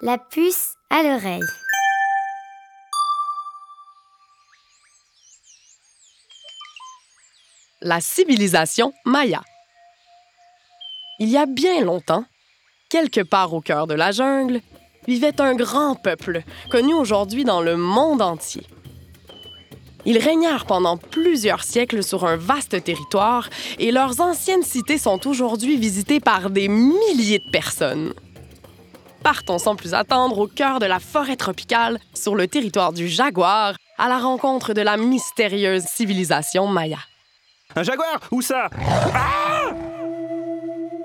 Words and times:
La 0.00 0.16
puce 0.16 0.74
à 0.90 1.02
l'oreille. 1.02 1.42
La 7.80 8.00
civilisation 8.00 8.92
maya. 9.04 9.42
Il 11.18 11.28
y 11.28 11.36
a 11.36 11.46
bien 11.46 11.80
longtemps, 11.80 12.24
quelque 12.88 13.22
part 13.22 13.52
au 13.52 13.60
cœur 13.60 13.88
de 13.88 13.94
la 13.94 14.12
jungle, 14.12 14.60
vivait 15.08 15.40
un 15.40 15.56
grand 15.56 15.96
peuple, 15.96 16.44
connu 16.70 16.94
aujourd'hui 16.94 17.42
dans 17.42 17.60
le 17.60 17.76
monde 17.76 18.22
entier. 18.22 18.62
Ils 20.04 20.18
régnèrent 20.18 20.66
pendant 20.66 20.96
plusieurs 20.96 21.64
siècles 21.64 22.04
sur 22.04 22.24
un 22.24 22.36
vaste 22.36 22.84
territoire 22.84 23.50
et 23.80 23.90
leurs 23.90 24.20
anciennes 24.20 24.62
cités 24.62 24.96
sont 24.96 25.26
aujourd'hui 25.26 25.76
visitées 25.76 26.20
par 26.20 26.50
des 26.50 26.68
milliers 26.68 27.40
de 27.40 27.50
personnes. 27.50 28.14
Partons 29.28 29.58
sans 29.58 29.76
plus 29.76 29.92
attendre 29.92 30.38
au 30.38 30.46
cœur 30.46 30.78
de 30.78 30.86
la 30.86 30.98
forêt 30.98 31.36
tropicale, 31.36 31.98
sur 32.14 32.34
le 32.34 32.48
territoire 32.48 32.94
du 32.94 33.08
jaguar, 33.08 33.74
à 33.98 34.08
la 34.08 34.16
rencontre 34.16 34.72
de 34.72 34.80
la 34.80 34.96
mystérieuse 34.96 35.82
civilisation 35.82 36.66
maya. 36.66 36.96
Un 37.76 37.82
jaguar? 37.82 38.20
Où 38.30 38.40
ça? 38.40 38.70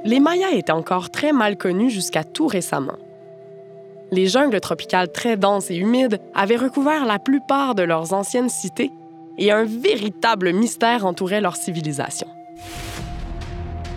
Les 0.05 0.21
Mayas 0.21 0.51
étaient 0.51 0.71
encore 0.71 1.09
très 1.09 1.33
mal 1.33 1.57
connus 1.57 1.89
jusqu'à 1.89 2.23
tout 2.23 2.47
récemment. 2.47 2.97
Les 4.11 4.27
jungles 4.27 4.61
tropicales 4.61 5.11
très 5.11 5.35
denses 5.35 5.69
et 5.69 5.75
humides 5.75 6.21
avaient 6.33 6.55
recouvert 6.55 7.05
la 7.05 7.19
plupart 7.19 7.75
de 7.75 7.83
leurs 7.83 8.13
anciennes 8.13 8.47
cités 8.47 8.93
et 9.37 9.51
un 9.51 9.65
véritable 9.65 10.53
mystère 10.53 11.05
entourait 11.05 11.41
leur 11.41 11.57
civilisation. 11.57 12.29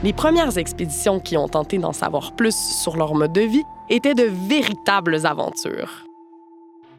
Les 0.03 0.13
premières 0.13 0.59
expéditions 0.59 1.21
qui 1.21 1.37
ont 1.37 1.47
tenté 1.47 1.79
d'en 1.79 1.93
savoir 1.93 2.33
plus 2.33 2.57
sur 2.57 2.97
leur 2.97 3.15
mode 3.15 3.33
de 3.33 3.43
vie 3.43 3.63
étaient 3.89 4.15
de 4.15 4.31
véritables 4.49 5.27
aventures. 5.27 6.05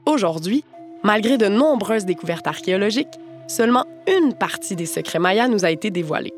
Aujourd'hui, 0.06 0.64
malgré 1.04 1.38
de 1.38 1.48
nombreuses 1.48 2.06
découvertes 2.06 2.48
archéologiques, 2.48 3.20
seulement 3.48 3.86
une 4.08 4.34
partie 4.34 4.76
des 4.76 4.86
secrets 4.86 5.20
mayas 5.20 5.48
nous 5.48 5.66
a 5.66 5.72
été 5.72 5.90
dévoilée. 5.92 6.34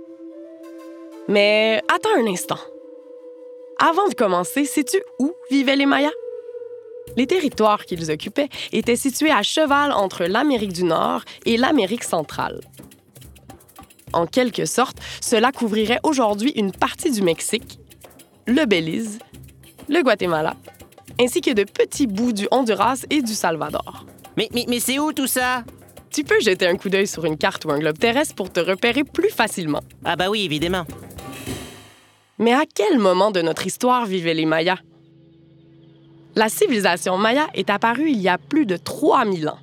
Mais 1.28 1.82
attends 1.94 2.16
un 2.18 2.28
instant. 2.28 2.60
Avant 3.80 4.08
de 4.08 4.14
commencer, 4.14 4.66
sais-tu 4.66 4.98
où 5.20 5.32
vivaient 5.50 5.76
les 5.76 5.86
Mayas? 5.86 6.12
Les 7.16 7.28
territoires 7.28 7.86
qu'ils 7.86 8.12
occupaient 8.12 8.50
étaient 8.72 8.96
situés 8.96 9.32
à 9.32 9.42
cheval 9.42 9.92
entre 9.92 10.26
l'Amérique 10.26 10.74
du 10.74 10.84
Nord 10.84 11.22
et 11.46 11.58
l'Amérique 11.58 12.04
centrale. 12.04 12.62
En 14.12 14.26
quelque 14.26 14.66
sorte, 14.66 14.98
cela 15.22 15.52
couvrirait 15.52 16.00
aujourd'hui 16.04 16.52
une 16.56 16.72
partie 16.72 17.12
du 17.12 17.22
Mexique, 17.22 17.80
le 18.48 18.66
Belize, 18.66 19.20
le 19.90 20.02
Guatemala, 20.04 20.56
ainsi 21.20 21.42
que 21.42 21.52
de 21.52 21.64
petits 21.64 22.08
bouts 22.08 22.32
du 22.32 22.48
Honduras 22.52 23.06
et 23.10 23.22
du 23.22 23.34
Salvador. 23.34 24.06
Mais, 24.38 24.48
mais, 24.54 24.66
mais 24.70 24.80
c'est 24.80 25.00
où 25.00 25.12
tout 25.12 25.28
ça? 25.28 25.64
Tu 26.12 26.24
peux 26.24 26.40
jeter 26.40 26.68
un 26.68 26.76
coup 26.76 26.90
d'œil 26.90 27.08
sur 27.08 27.26
une 27.26 27.38
carte 27.38 27.66
ou 27.66 27.72
un 27.72 27.80
globe 27.80 27.98
terrestre 27.98 28.36
pour 28.36 28.52
te 28.52 28.60
repérer 28.60 29.04
plus 29.04 29.30
facilement. 29.30 29.82
Ah 30.06 30.16
bah 30.16 30.30
oui, 30.30 30.44
évidemment. 30.44 30.86
Mais 32.38 32.54
à 32.54 32.64
quel 32.74 33.00
moment 33.00 33.32
de 33.32 33.42
notre 33.42 33.68
histoire 33.68 34.06
vivaient 34.06 34.34
les 34.34 34.46
Mayas? 34.46 34.80
La 36.36 36.48
civilisation 36.48 37.18
maya 37.18 37.48
est 37.54 37.70
apparue 37.70 38.12
il 38.12 38.20
y 38.20 38.30
a 38.30 38.38
plus 38.38 38.66
de 38.66 38.78
3000 38.78 39.50
ans. 39.50 39.58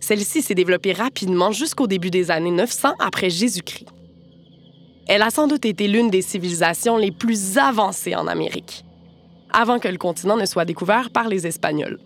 Celle-ci 0.00 0.42
s'est 0.42 0.54
développée 0.54 0.92
rapidement 0.92 1.52
jusqu'au 1.52 1.86
début 1.86 2.10
des 2.10 2.30
années 2.30 2.50
900 2.50 2.94
après 2.98 3.30
Jésus-Christ. 3.30 3.86
Elle 5.06 5.22
a 5.22 5.30
sans 5.30 5.46
doute 5.46 5.64
été 5.64 5.86
l'une 5.86 6.10
des 6.10 6.22
civilisations 6.22 6.96
les 6.96 7.12
plus 7.12 7.56
avancées 7.56 8.16
en 8.16 8.26
Amérique, 8.26 8.84
avant 9.52 9.78
que 9.78 9.88
le 9.88 9.98
continent 9.98 10.36
ne 10.36 10.46
soit 10.46 10.64
découvert 10.64 11.10
par 11.10 11.28
les 11.28 11.46
Espagnols. 11.46 11.98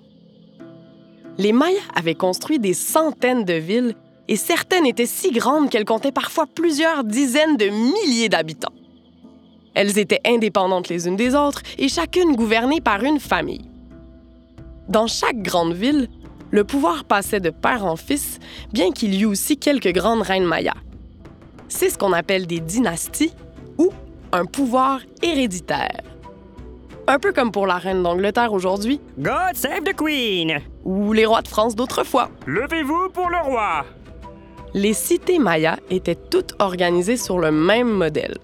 Les 1.38 1.52
Mayas 1.52 1.80
avaient 1.94 2.14
construit 2.14 2.58
des 2.58 2.74
centaines 2.74 3.44
de 3.44 3.54
villes 3.54 3.94
et 4.28 4.36
certaines 4.36 4.86
étaient 4.86 5.06
si 5.06 5.30
grandes 5.30 5.70
qu'elles 5.70 5.84
comptaient 5.84 6.12
parfois 6.12 6.46
plusieurs 6.46 7.04
dizaines 7.04 7.56
de 7.56 7.66
milliers 7.66 8.28
d'habitants. 8.28 8.72
Elles 9.74 9.98
étaient 9.98 10.22
indépendantes 10.26 10.88
les 10.88 11.06
unes 11.06 11.16
des 11.16 11.34
autres 11.34 11.62
et 11.78 11.88
chacune 11.88 12.34
gouvernée 12.34 12.80
par 12.80 13.02
une 13.04 13.20
famille. 13.20 13.70
Dans 14.88 15.06
chaque 15.06 15.42
grande 15.42 15.74
ville, 15.74 16.08
le 16.50 16.64
pouvoir 16.64 17.04
passait 17.04 17.40
de 17.40 17.50
père 17.50 17.84
en 17.84 17.96
fils, 17.96 18.38
bien 18.72 18.92
qu'il 18.92 19.14
y 19.14 19.22
eût 19.22 19.26
aussi 19.26 19.58
quelques 19.58 19.92
grandes 19.92 20.22
reines 20.22 20.44
mayas. 20.44 20.76
C'est 21.68 21.90
ce 21.90 21.98
qu'on 21.98 22.12
appelle 22.12 22.46
des 22.46 22.60
dynasties 22.60 23.32
ou 23.78 23.90
un 24.32 24.46
pouvoir 24.46 25.00
héréditaire. 25.22 26.00
Un 27.08 27.20
peu 27.20 27.32
comme 27.32 27.52
pour 27.52 27.68
la 27.68 27.78
reine 27.78 28.02
d'Angleterre 28.02 28.52
aujourd'hui 28.52 29.00
God 29.18 29.54
save 29.54 29.84
the 29.84 29.94
Queen 29.94 30.60
ou 30.84 31.12
les 31.12 31.24
rois 31.24 31.42
de 31.42 31.46
France 31.48 31.76
d'autrefois. 31.76 32.30
Levez-vous 32.46 33.10
pour 33.10 33.30
le 33.30 33.38
roi 33.38 33.84
Les 34.74 34.92
cités 34.92 35.38
mayas 35.38 35.78
étaient 35.88 36.16
toutes 36.16 36.54
organisées 36.58 37.16
sur 37.16 37.38
le 37.38 37.52
même 37.52 37.90
modèle. 37.90 38.38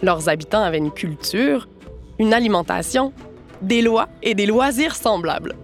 Leurs 0.00 0.30
habitants 0.30 0.62
avaient 0.62 0.78
une 0.78 0.92
culture, 0.92 1.68
une 2.18 2.32
alimentation, 2.32 3.12
des 3.60 3.82
lois 3.82 4.08
et 4.22 4.34
des 4.34 4.46
loisirs 4.46 4.96
semblables. 4.96 5.54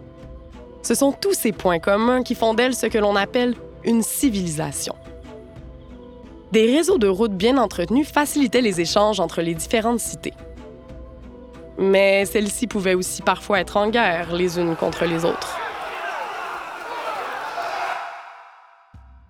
Ce 0.82 0.94
sont 0.94 1.12
tous 1.12 1.32
ces 1.32 1.52
points 1.52 1.78
communs 1.78 2.22
qui 2.22 2.34
font 2.34 2.52
d'elle 2.52 2.74
ce 2.74 2.86
que 2.86 2.98
l'on 2.98 3.16
appelle 3.16 3.54
une 3.82 4.02
civilisation. 4.02 4.94
Des 6.52 6.66
réseaux 6.66 6.98
de 6.98 7.08
routes 7.08 7.32
bien 7.32 7.56
entretenus 7.56 8.06
facilitaient 8.06 8.60
les 8.60 8.82
échanges 8.82 9.20
entre 9.20 9.40
les 9.40 9.54
différentes 9.54 10.00
cités. 10.00 10.34
Mais 11.78 12.24
celles-ci 12.24 12.66
pouvaient 12.66 12.94
aussi 12.94 13.22
parfois 13.22 13.60
être 13.60 13.76
en 13.76 13.88
guerre 13.88 14.34
les 14.34 14.58
unes 14.58 14.76
contre 14.76 15.04
les 15.04 15.24
autres. 15.24 15.58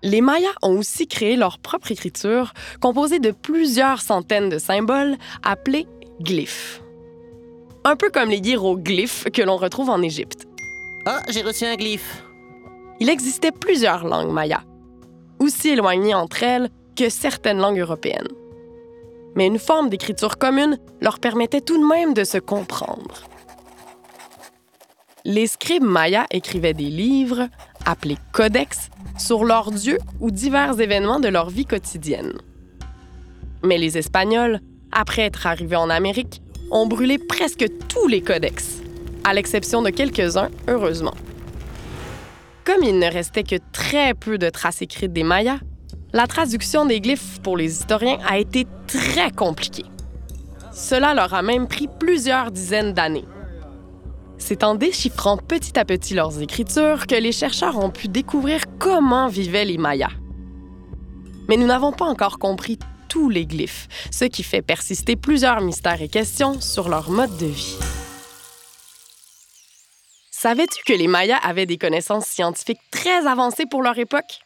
Les 0.03 0.21
Mayas 0.21 0.53
ont 0.61 0.77
aussi 0.77 1.07
créé 1.07 1.35
leur 1.35 1.57
propre 1.57 1.91
écriture, 1.91 2.53
composée 2.79 3.17
de 3.17 3.31
plusieurs 3.31 4.01
centaines 4.01 4.49
de 4.49 4.59
symboles 4.59 5.15
appelés 5.41 5.87
glyphes. 6.21 6.81
Un 7.83 7.95
peu 7.95 8.11
comme 8.11 8.29
les 8.29 8.37
hiéroglyphes 8.37 9.25
que 9.33 9.41
l'on 9.41 9.57
retrouve 9.57 9.89
en 9.89 10.03
Égypte. 10.03 10.45
Ah, 11.07 11.21
j'ai 11.29 11.41
reçu 11.41 11.65
un 11.65 11.75
glyphe. 11.75 12.23
Il 12.99 13.09
existait 13.09 13.51
plusieurs 13.51 14.05
langues 14.05 14.31
mayas, 14.31 14.63
aussi 15.39 15.69
éloignées 15.69 16.13
entre 16.13 16.43
elles 16.43 16.69
que 16.95 17.09
certaines 17.09 17.57
langues 17.57 17.79
européennes. 17.79 18.27
Mais 19.35 19.47
une 19.47 19.59
forme 19.59 19.89
d'écriture 19.89 20.37
commune 20.37 20.77
leur 21.01 21.19
permettait 21.19 21.61
tout 21.61 21.77
de 21.77 21.85
même 21.85 22.13
de 22.13 22.23
se 22.23 22.37
comprendre. 22.37 23.23
Les 25.25 25.47
scribes 25.47 25.83
mayas 25.83 26.25
écrivaient 26.31 26.73
des 26.73 26.89
livres, 26.89 27.49
appelés 27.85 28.17
codex, 28.31 28.89
sur 29.17 29.43
leurs 29.43 29.71
dieux 29.71 29.97
ou 30.19 30.31
divers 30.31 30.79
événements 30.79 31.19
de 31.19 31.27
leur 31.27 31.49
vie 31.49 31.65
quotidienne. 31.65 32.33
Mais 33.63 33.77
les 33.77 33.97
Espagnols, 33.97 34.59
après 34.91 35.23
être 35.23 35.47
arrivés 35.47 35.75
en 35.75 35.89
Amérique, 35.89 36.41
ont 36.71 36.87
brûlé 36.87 37.17
presque 37.17 37.65
tous 37.87 38.07
les 38.07 38.21
codex, 38.21 38.81
à 39.23 39.33
l'exception 39.33 39.81
de 39.81 39.89
quelques-uns, 39.89 40.49
heureusement. 40.67 41.15
Comme 42.63 42.83
il 42.83 42.99
ne 42.99 43.11
restait 43.11 43.43
que 43.43 43.57
très 43.71 44.13
peu 44.13 44.37
de 44.37 44.49
traces 44.49 44.81
écrites 44.81 45.13
des 45.13 45.23
Mayas, 45.23 45.59
la 46.15 46.27
traduction 46.27 46.85
des 46.85 47.01
glyphes 47.01 47.41
pour 47.43 47.57
les 47.57 47.79
historiens 47.79 48.17
a 48.25 48.39
été 48.39 48.65
très 48.87 49.31
compliquée. 49.31 49.83
Cela 50.71 51.13
leur 51.13 51.33
a 51.33 51.41
même 51.41 51.67
pris 51.67 51.89
plusieurs 51.99 52.51
dizaines 52.51 52.93
d'années. 52.93 53.25
C'est 54.37 54.63
en 54.63 54.75
déchiffrant 54.75 55.35
petit 55.35 55.77
à 55.77 55.83
petit 55.83 56.13
leurs 56.13 56.41
écritures 56.41 57.05
que 57.05 57.15
les 57.15 57.33
chercheurs 57.33 57.77
ont 57.77 57.89
pu 57.89 58.07
découvrir 58.07 58.61
comment 58.79 59.27
vivaient 59.27 59.65
les 59.65 59.77
Mayas. 59.77 60.11
Mais 61.49 61.57
nous 61.57 61.67
n'avons 61.67 61.91
pas 61.91 62.05
encore 62.05 62.39
compris 62.39 62.79
tous 63.09 63.29
les 63.29 63.45
glyphes, 63.45 63.89
ce 64.09 64.23
qui 64.23 64.43
fait 64.43 64.61
persister 64.61 65.17
plusieurs 65.17 65.59
mystères 65.59 66.01
et 66.01 66.07
questions 66.07 66.61
sur 66.61 66.87
leur 66.87 67.09
mode 67.09 67.35
de 67.37 67.47
vie. 67.47 67.77
Savais-tu 70.31 70.81
que 70.85 70.97
les 70.97 71.07
Mayas 71.07 71.39
avaient 71.43 71.65
des 71.65 71.77
connaissances 71.77 72.27
scientifiques 72.27 72.79
très 72.89 73.27
avancées 73.27 73.65
pour 73.69 73.83
leur 73.83 73.99
époque? 73.99 74.39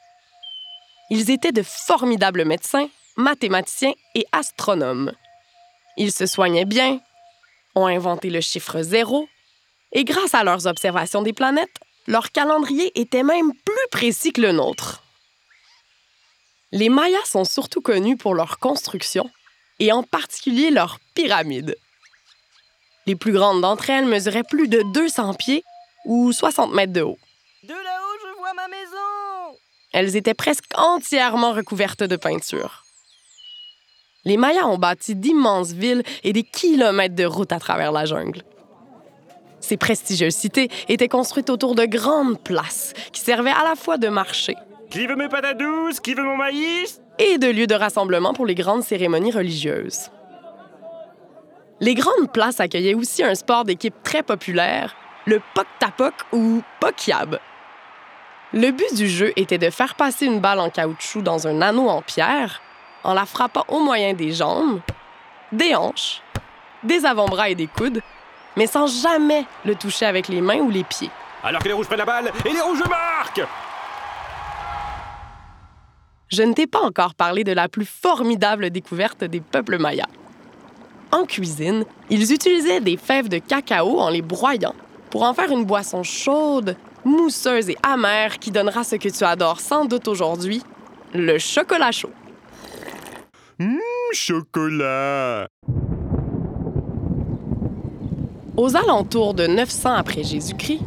Ils 1.09 1.31
étaient 1.31 1.51
de 1.51 1.63
formidables 1.63 2.45
médecins, 2.45 2.87
mathématiciens 3.17 3.93
et 4.15 4.25
astronomes. 4.31 5.11
Ils 5.97 6.11
se 6.11 6.25
soignaient 6.25 6.65
bien, 6.65 6.99
ont 7.75 7.87
inventé 7.87 8.29
le 8.29 8.41
chiffre 8.41 8.81
zéro, 8.81 9.27
et 9.91 10.03
grâce 10.03 10.33
à 10.33 10.43
leurs 10.43 10.67
observations 10.67 11.21
des 11.21 11.33
planètes, 11.33 11.77
leur 12.07 12.31
calendrier 12.31 12.91
était 12.99 13.23
même 13.23 13.51
plus 13.65 13.87
précis 13.91 14.33
que 14.33 14.41
le 14.41 14.51
nôtre. 14.51 15.03
Les 16.71 16.89
Mayas 16.89 17.25
sont 17.25 17.45
surtout 17.45 17.81
connus 17.81 18.17
pour 18.17 18.35
leur 18.35 18.59
construction, 18.59 19.29
et 19.79 19.91
en 19.91 20.03
particulier 20.03 20.69
leurs 20.69 20.99
pyramides. 21.15 21.75
Les 23.07 23.15
plus 23.15 23.31
grandes 23.31 23.61
d'entre 23.61 23.89
elles 23.89 24.05
mesuraient 24.05 24.43
plus 24.43 24.67
de 24.67 24.83
200 24.93 25.33
pieds 25.33 25.63
ou 26.05 26.31
60 26.31 26.73
mètres 26.73 26.93
de 26.93 27.01
haut. 27.01 27.17
Elles 29.93 30.15
étaient 30.15 30.33
presque 30.33 30.65
entièrement 30.75 31.53
recouvertes 31.53 32.03
de 32.03 32.15
peinture. 32.15 32.83
Les 34.25 34.37
Mayas 34.37 34.67
ont 34.67 34.77
bâti 34.77 35.15
d'immenses 35.15 35.71
villes 35.71 36.03
et 36.23 36.33
des 36.33 36.43
kilomètres 36.43 37.15
de 37.15 37.25
routes 37.25 37.51
à 37.51 37.59
travers 37.59 37.91
la 37.91 38.05
jungle. 38.05 38.43
Ces 39.61 39.77
prestigieuses 39.77 40.35
cités 40.35 40.69
étaient 40.87 41.07
construites 41.07 41.49
autour 41.49 41.75
de 41.75 41.85
grandes 41.85 42.39
places 42.41 42.93
qui 43.11 43.21
servaient 43.21 43.51
à 43.51 43.63
la 43.63 43.75
fois 43.75 43.97
de 43.97 44.07
marché 44.07 44.55
Qui 44.89 45.07
veut 45.07 45.15
mes 45.15 45.29
patates 45.29 45.57
douces? 45.57 45.99
Qui 45.99 46.13
veut 46.13 46.23
mon 46.23 46.37
maïs? 46.37 47.01
et 47.19 47.37
de 47.37 47.47
lieux 47.47 47.67
de 47.67 47.75
rassemblement 47.75 48.33
pour 48.33 48.45
les 48.45 48.55
grandes 48.55 48.83
cérémonies 48.83 49.31
religieuses. 49.31 50.09
Les 51.81 51.93
grandes 51.93 52.31
places 52.31 52.59
accueillaient 52.59 52.93
aussi 52.93 53.23
un 53.23 53.35
sport 53.35 53.65
d'équipe 53.65 53.93
très 54.03 54.23
populaire, 54.23 54.95
le 55.25 55.41
Pok-Tapok 55.53 56.13
ou 56.31 56.61
Pokyab. 56.79 57.37
Le 58.51 58.71
but 58.71 58.95
du 58.95 59.07
jeu 59.07 59.31
était 59.35 59.59
de 59.59 59.69
faire 59.69 59.93
passer 59.93 60.25
une 60.25 60.39
balle 60.39 60.59
en 60.59 60.71
caoutchouc 60.71 61.21
dans 61.21 61.47
un 61.47 61.61
anneau 61.61 61.87
en 61.87 62.01
pierre 62.01 62.61
en 63.03 63.13
la 63.13 63.27
frappant 63.27 63.63
au 63.67 63.79
moyen 63.79 64.15
des 64.15 64.31
jambes, 64.31 64.81
des 65.51 65.75
hanches, 65.75 66.23
des 66.83 67.05
avant-bras 67.05 67.49
et 67.49 67.55
des 67.55 67.67
coudes, 67.67 68.01
mais 68.57 68.65
sans 68.65 68.87
jamais 68.87 69.45
le 69.65 69.75
toucher 69.75 70.07
avec 70.07 70.27
les 70.29 70.41
mains 70.41 70.57
ou 70.57 70.71
les 70.71 70.83
pieds. 70.83 71.11
Alors 71.43 71.61
que 71.61 71.67
les 71.67 71.73
rouges 71.73 71.85
prennent 71.85 71.99
la 71.99 72.05
balle 72.05 72.31
et 72.43 72.49
les 72.51 72.59
rouges 72.59 72.83
marquent 72.89 73.47
Je 76.27 76.41
ne 76.41 76.53
t'ai 76.53 76.65
pas 76.65 76.81
encore 76.81 77.13
parlé 77.13 77.43
de 77.43 77.51
la 77.51 77.69
plus 77.69 77.85
formidable 77.85 78.71
découverte 78.71 79.23
des 79.23 79.41
peuples 79.41 79.77
mayas. 79.77 80.09
En 81.11 81.25
cuisine, 81.25 81.85
ils 82.09 82.33
utilisaient 82.33 82.81
des 82.81 82.97
fèves 82.97 83.29
de 83.29 83.37
cacao 83.37 83.99
en 83.99 84.09
les 84.09 84.23
broyant 84.23 84.75
pour 85.11 85.21
en 85.21 85.35
faire 85.35 85.51
une 85.51 85.65
boisson 85.65 86.01
chaude, 86.01 86.75
mousseuse 87.05 87.69
et 87.69 87.77
amère 87.83 88.39
qui 88.39 88.51
donnera 88.51 88.83
ce 88.83 88.95
que 88.95 89.09
tu 89.09 89.23
adores 89.23 89.59
sans 89.59 89.85
doute 89.85 90.07
aujourd'hui, 90.07 90.61
le 91.13 91.37
chocolat 91.37 91.91
chaud. 91.91 92.11
Hum, 93.59 93.79
chocolat 94.13 95.47
Aux 98.57 98.75
alentours 98.75 99.33
de 99.33 99.47
900 99.47 99.93
après 99.93 100.23
Jésus-Christ, 100.23 100.81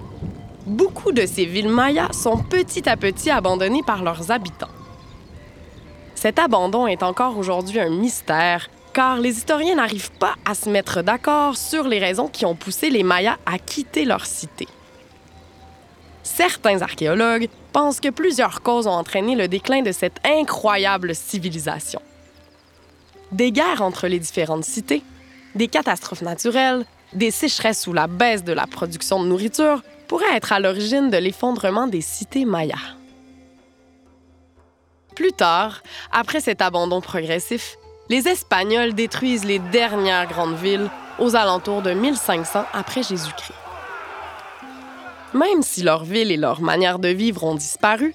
beaucoup 0.67 1.12
de 1.12 1.26
ces 1.26 1.44
villes 1.44 1.69
mayas 1.69 2.12
sont 2.12 2.38
petit 2.38 2.88
à 2.88 2.97
petit 2.97 3.31
abandonnées 3.31 3.82
par 3.82 4.03
leurs 4.03 4.31
habitants. 4.31 4.69
Cet 6.14 6.38
abandon 6.38 6.87
est 6.87 7.03
encore 7.03 7.37
aujourd'hui 7.37 7.81
un 7.81 7.91
mystère, 7.91 8.69
car 8.93 9.19
les 9.19 9.38
historiens 9.38 9.75
n'arrivent 9.75 10.12
pas 10.12 10.35
à 10.44 10.55
se 10.55 10.69
mettre 10.69 11.03
d'accord 11.03 11.56
sur 11.56 11.88
les 11.88 11.99
raisons 11.99 12.29
qui 12.29 12.47
ont 12.47 12.55
poussé 12.55 12.91
les 12.91 13.03
Mayas 13.03 13.38
à 13.44 13.59
quitter 13.59 14.05
leur 14.05 14.25
cité. 14.25 14.69
Certains 16.22 16.82
archéologues 16.82 17.48
pensent 17.72 18.00
que 18.00 18.08
plusieurs 18.08 18.62
causes 18.62 18.86
ont 18.86 18.92
entraîné 18.92 19.34
le 19.34 19.48
déclin 19.48 19.82
de 19.82 19.92
cette 19.92 20.20
incroyable 20.24 21.14
civilisation. 21.14 22.00
Des 23.32 23.50
guerres 23.50 23.82
entre 23.82 24.06
les 24.06 24.19
différentes 24.19 24.64
cités, 24.64 25.02
des 25.54 25.69
catastrophes 25.69 26.22
naturelles, 26.22 26.84
des 27.12 27.30
sécheresses 27.30 27.86
ou 27.86 27.92
la 27.92 28.06
baisse 28.06 28.44
de 28.44 28.52
la 28.52 28.66
production 28.66 29.22
de 29.22 29.28
nourriture 29.28 29.82
pourraient 30.08 30.36
être 30.36 30.52
à 30.52 30.60
l'origine 30.60 31.10
de 31.10 31.16
l'effondrement 31.16 31.86
des 31.86 32.00
cités 32.00 32.44
mayas. 32.44 32.96
Plus 35.14 35.32
tard, 35.32 35.82
après 36.10 36.40
cet 36.40 36.62
abandon 36.62 37.00
progressif, 37.00 37.76
les 38.08 38.28
Espagnols 38.28 38.94
détruisent 38.94 39.44
les 39.44 39.58
dernières 39.58 40.26
grandes 40.26 40.56
villes 40.56 40.90
aux 41.18 41.36
alentours 41.36 41.82
de 41.82 41.92
1500 41.92 42.64
après 42.72 43.02
Jésus-Christ. 43.02 43.62
Même 45.34 45.62
si 45.62 45.82
leurs 45.82 46.05
villes 46.05 46.31
et 46.31 46.37
leur 46.37 46.61
manière 46.61 46.99
de 46.99 47.08
vivre 47.08 47.44
ont 47.44 47.55
disparu, 47.55 48.14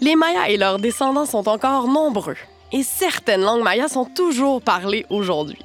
les 0.00 0.16
Mayas 0.16 0.48
et 0.48 0.56
leurs 0.56 0.78
descendants 0.78 1.26
sont 1.26 1.48
encore 1.48 1.88
nombreux 1.88 2.36
et 2.72 2.82
certaines 2.82 3.42
langues 3.42 3.62
mayas 3.62 3.88
sont 3.88 4.04
toujours 4.04 4.60
parlées 4.60 5.06
aujourd'hui. 5.08 5.64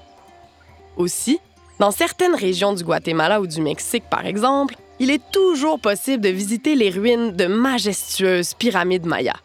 Aussi, 0.97 1.39
dans 1.79 1.91
certaines 1.91 2.35
régions 2.35 2.73
du 2.73 2.83
Guatemala 2.83 3.41
ou 3.41 3.47
du 3.47 3.61
Mexique, 3.61 4.03
par 4.09 4.25
exemple, 4.25 4.75
il 4.99 5.09
est 5.09 5.31
toujours 5.31 5.79
possible 5.79 6.23
de 6.23 6.29
visiter 6.29 6.75
les 6.75 6.91
ruines 6.91 7.31
de 7.31 7.47
majestueuses 7.47 8.53
pyramides 8.53 9.07
mayas 9.07 9.39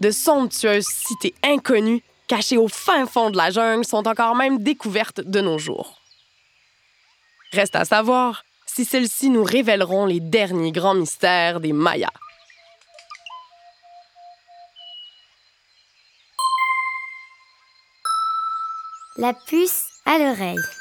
de 0.00 0.10
somptueuses 0.10 0.86
cités 0.86 1.34
inconnues 1.42 2.02
cachées 2.28 2.58
au 2.58 2.68
fin 2.68 3.06
fond 3.06 3.30
de 3.30 3.36
la 3.36 3.50
jungle 3.50 3.84
sont 3.84 4.06
encore 4.06 4.34
même 4.34 4.62
découvertes 4.62 5.20
de 5.20 5.40
nos 5.40 5.58
jours. 5.58 6.00
Reste 7.52 7.76
à 7.76 7.84
savoir 7.84 8.44
si 8.78 8.84
celles-ci 8.84 9.28
nous 9.28 9.42
révéleront 9.42 10.06
les 10.06 10.20
derniers 10.20 10.70
grands 10.70 10.94
mystères 10.94 11.58
des 11.58 11.72
Mayas. 11.72 12.12
La 19.16 19.34
puce 19.48 19.88
à 20.06 20.18
l'oreille. 20.18 20.77